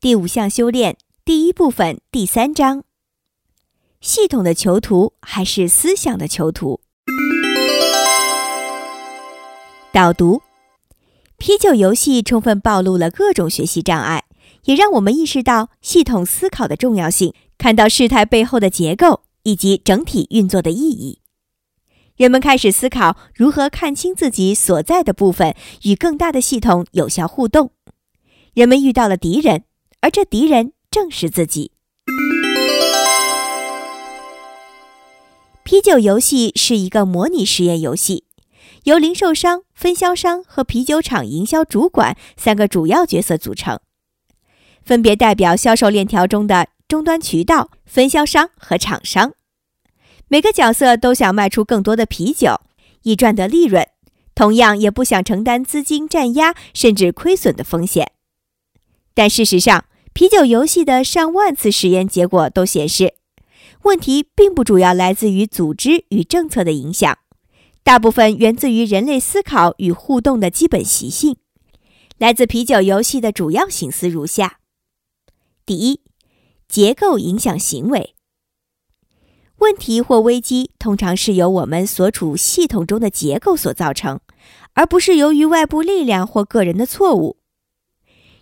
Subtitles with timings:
[0.00, 2.84] 第五项修炼第一部分第三章：
[4.00, 6.78] 系统的囚徒还是思想的囚徒？
[9.92, 10.42] 导读：
[11.36, 14.26] 啤酒游戏充分暴露了各种学习障碍，
[14.66, 21.22] 也让我们意识到系统思考的重要性，看到事态背后的结构以及整体运作的意义。
[22.16, 27.72] 人们开始思考如何看清自己所在的部分，与更大的系统有效互动。
[28.54, 29.64] 人们遇到了敌人，
[30.00, 31.72] 而这敌人正是自己。
[35.64, 38.24] 啤酒游戏是一个模拟实验游戏，
[38.84, 43.80] 由零售商、分销商和啤酒厂营销主管三个主要角色组成，
[44.82, 49.32] 分别代表销售链条中的终端渠道、分销商和厂商。
[50.28, 52.60] 每个角色都想卖出更多的啤酒，
[53.02, 53.86] 以赚得利润，
[54.34, 58.12] 同样也不想承担资金占压甚至亏损的风险。
[59.12, 59.84] 但事实上，
[60.18, 63.14] 啤酒游戏的上万次实验结果都显示，
[63.82, 67.18] 问题并不主要来自于组织与政策的影响，
[67.84, 71.36] 大部分源自于人类思考与互动的基本习性。
[72.18, 74.58] 来自啤酒游戏的主要醒思如下：
[75.64, 76.00] 第一，
[76.66, 78.16] 结构影响行为。
[79.58, 84.18] 问题或危机通常是由我们所处系统中的结构所造成，
[84.72, 87.37] 而不是由于外部力量或个人的错误。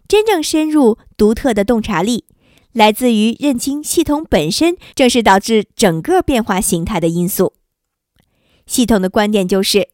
[0.08, 2.24] 真正深入、独特的洞察力，
[2.72, 7.54] 来自于认清系统本身正是导致整个变化形态的因素。
[8.66, 9.88] 系统的观点就是，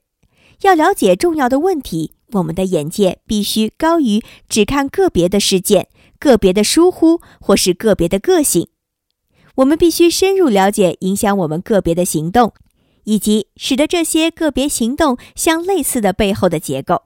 [0.63, 8.69] 要了解重要的问题，我们的眼界必须高于只看个别的事件、个别的疏忽或是个别的个性。
[9.57, 12.55] 我们必须深入了解影响我们个别的行动，
[13.05, 17.03] 以及使得这些个别行动相类似的背后的结构。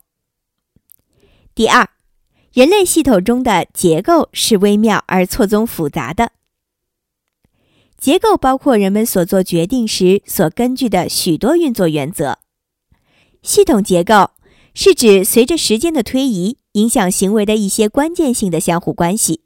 [1.57, 1.89] 第二，
[2.57, 6.33] 人类系统中的结构是微妙而错综复杂的。
[7.99, 12.39] 结构包括人们所做决定时所根据的许多运作原则。
[13.43, 14.31] 系统结构
[14.73, 19.43] 是指随着时间的推移，影响行为的一些关键性的相互关系。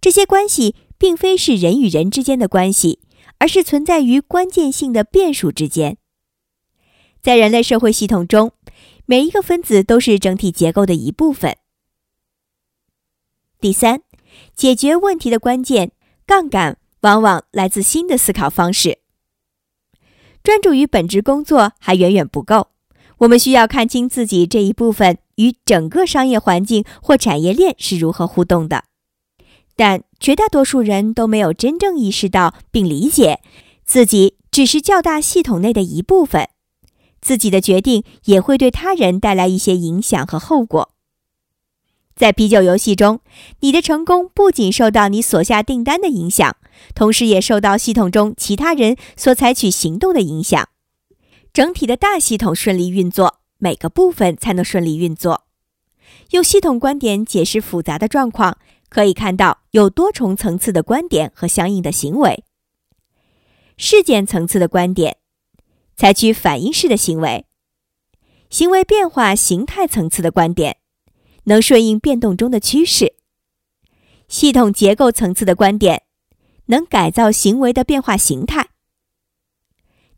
[0.00, 0.74] 这些关系。
[0.96, 3.00] 并非是人与人之间的关系，
[3.38, 5.98] 而是存在于关键性的变数之间。
[7.20, 8.52] 在人类社会系统中，
[9.04, 11.58] 每一个分子都是整体结构的一部分。
[13.64, 14.02] 第三，
[14.54, 15.92] 解决问题的关键
[16.26, 18.98] 杠杆往往来自新的思考方式。
[20.42, 22.68] 专注于本职工作还远远不够，
[23.20, 28.84] 我们需要看清自己这一部分与整个商业环境或产业链是如何互动的。
[29.74, 33.40] 但绝大多数人都没有真正意识到并理解，
[33.86, 36.50] 自己只是较大系统内的一部分，
[37.22, 40.90] 自己的决定也会对他人带来一些影响和后果。
[42.14, 43.20] 在啤酒游戏中，
[43.60, 46.56] 你的成功不仅受到你所下订单的影响，
[46.94, 50.68] 同时也受到系统中其他人所采取行动的影响。
[51.52, 55.44] 整体的大系统顺利运作，每个部分才能顺利运作。
[56.30, 58.58] 用系统观点解释复杂的状况。
[58.90, 62.44] 可以看到有多重层次的观点和相应的行为。
[63.76, 65.16] 事件层次的观点，
[65.96, 67.44] 采取反应式的行为；
[68.50, 70.76] 行为变化形态层次的观点，
[71.44, 73.14] 能顺应变动中的趋势；
[74.28, 76.02] 系统结构层次的观点，
[76.66, 78.68] 能改造行为的变化形态。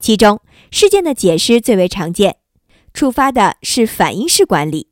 [0.00, 2.38] 其中，事件的解释最为常见，
[2.92, 4.88] 触发的是反应式管理；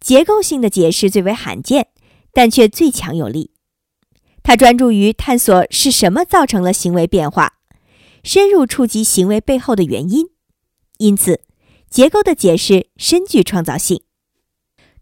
[0.00, 1.88] 结构性的解释最为罕见。
[2.36, 3.52] 但却最强有力。
[4.42, 7.54] 他专注于探索是什么造成了行为变化，
[8.22, 10.26] 深入触及行为背后的原因。
[10.98, 11.40] 因此，
[11.88, 14.02] 结构的解释深具创造性。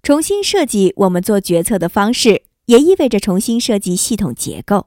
[0.05, 4.87] 重新设计我们做决策的方式，也意味着重新设计系统结构。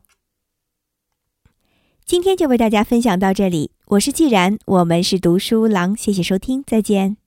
[2.06, 7.18] 今天就为大家分享到这里，我是既然，我们是读书郎，谢谢收听，再见。